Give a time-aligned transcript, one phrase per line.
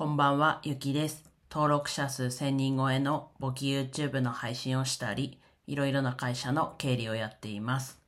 [0.00, 1.30] こんばんは、ゆきです。
[1.52, 8.00] 登録者数1000人超えの簿記 YouTube の配信をしたり、いろいろな会社の経理をやっています。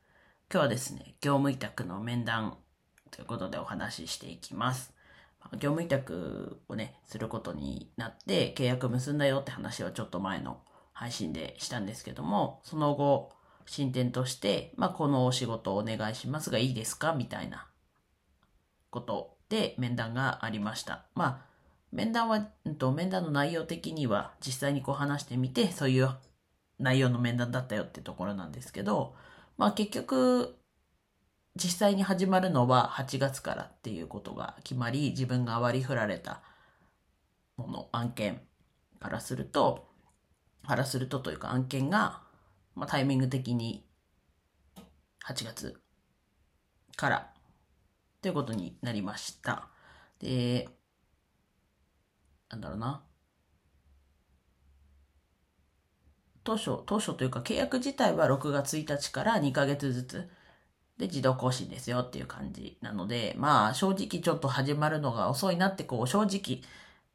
[0.50, 2.56] 今日はですね、業務委託の面談
[3.10, 4.94] ということでお話ししていきます。
[5.56, 10.62] 業務委託をね、することになって契約結んだよって話をちょっと前の
[10.94, 13.32] 配信でしたんですけども、その後、
[13.66, 17.12] 進展として、まあ、このお仕事をお願いしますがいいですか？
[17.12, 17.66] みたいな
[18.88, 21.04] ことで面談がありました。
[21.14, 21.51] まあ、
[21.92, 26.08] 面談は、うんと、面談の内容的には実際にこう話してみて、そういう
[26.78, 29.14] 内容の面談だったよってところなんですけど、
[29.58, 30.56] まあ結局、
[31.54, 36.42] 実際に始まるのは8月からっていうことが決まり、自分が割り振られた
[37.58, 38.40] もの、案件
[38.98, 39.86] からすると、
[40.66, 42.22] からするとというか案件が、
[42.74, 43.84] まあ、タイミング的に
[45.26, 45.80] 8月
[46.96, 47.32] から
[48.22, 49.68] ということになりました。
[50.20, 50.68] で、
[52.52, 53.02] なんだろうな。
[56.44, 60.30] 当初、当初というか契約自体は6月1日から2ヶ月ずつ
[60.98, 66.62] で自動更新ですよっていう感じなので、まあ正直ちょっと始まるのが遅いなってこう正直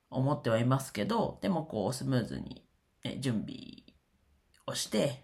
[0.09, 2.63] 思ってはいますけど、でもこうスムーズに、
[3.19, 3.83] 準備
[4.65, 5.23] をして、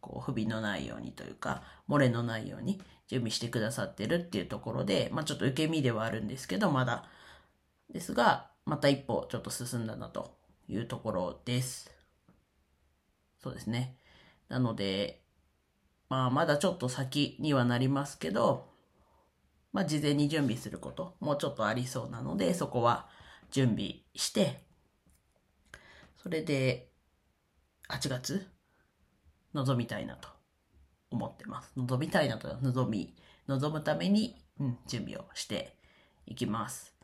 [0.00, 7.08] こう不備のないようにというか、漏れのないように準備してくださってるっていうところで、まあちょっと受け身ではあるんですけど、まだ、
[7.92, 10.36] ですが、また一歩ちょっと進んだなと
[10.68, 11.90] いうところです。
[13.40, 13.96] そうですね。
[14.48, 15.22] なので、
[16.08, 18.68] まあまだちょっと先にはなりますけど、
[19.72, 23.08] まあ事前に準備することもうちょっとありそうなので、そこは
[23.52, 24.64] 準備して、
[26.16, 26.90] それで
[27.88, 28.48] 8月
[29.52, 30.28] 臨みたいなと
[31.12, 31.72] 思ってます。
[31.76, 33.14] 望みたいなと、望み、
[33.46, 35.76] 望むために、うん、準備をして
[36.26, 36.95] いきます。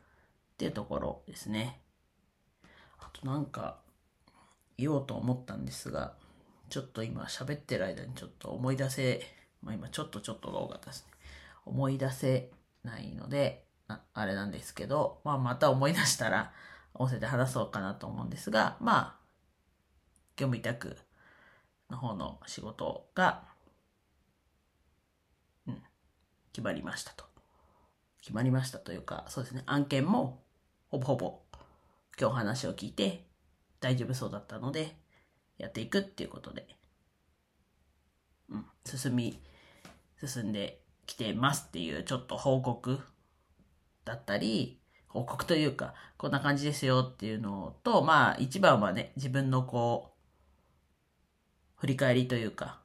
[0.63, 1.81] っていうところですね。
[2.99, 3.79] あとなんか
[4.77, 6.13] 言おうと思ったんですが、
[6.69, 9.21] ちょっと今喋ってる間にちょっと思い出せ、
[9.61, 11.11] まあ今ちょっとちょっとが多かったですね。
[11.65, 12.49] 思い出せ
[12.85, 16.53] ないので、ああれなんですけど、まあまた思い出したら
[16.93, 19.15] 音声で話そうかなと思うんですが、まあ、
[20.37, 20.95] 業務委託
[21.89, 23.43] の方の仕事が、
[25.67, 25.83] うん、
[26.53, 27.25] 決まりましたと。
[28.21, 30.42] 決まりましたというか、そうですね、案件も
[30.93, 31.39] ほぼほぼ
[32.21, 33.25] 今日話を聞いて
[33.79, 34.95] 大丈夫そうだったので、
[35.57, 36.67] やっていくっていうことで、
[38.47, 39.41] うん、進み、
[40.23, 42.99] 進んできてますっていうちょっと報告
[44.05, 52.81] だったり、報告というか、こんな感じですよっていうのと、まあ一番はね、自分のこう、振り返りというか、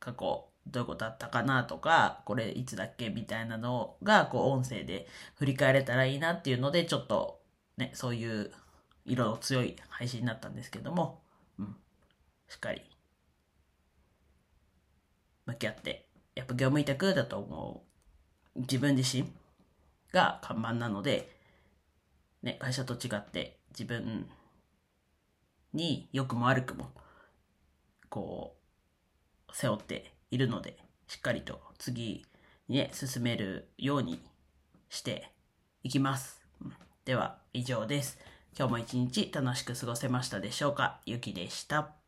[0.00, 5.06] 過去どういうことあったかなとか、これいつだっけみたいなのが、こう音声で
[5.36, 7.41] 振り返れたらいいなっていうので、ちょっと
[7.76, 8.52] ね、そういう
[9.04, 11.22] 色の強い配信になったんですけども、
[11.58, 11.76] うん、
[12.48, 12.82] しっかり
[15.46, 17.84] 向き合って、やっぱ業務委託だと思
[18.56, 18.60] う。
[18.60, 19.32] 自分自身
[20.12, 21.36] が看板なので、
[22.42, 24.28] ね、会社と違って自分
[25.72, 26.90] に良くも悪くも
[28.08, 28.56] こ
[29.48, 32.26] う背負っているのでしっかりと次
[32.68, 34.22] にね進めるように
[34.90, 35.32] して
[35.82, 36.41] いきます、
[37.04, 38.16] では以上です。
[38.56, 41.00] 今日も一日楽しく過ごせましたでしょうか？
[41.04, 42.01] ゆきでした。